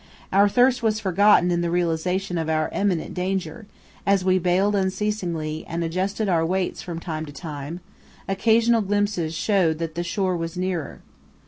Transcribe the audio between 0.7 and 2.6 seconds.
was forgotten in the realization of